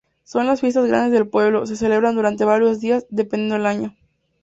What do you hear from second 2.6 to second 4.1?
días, dependiendo del año.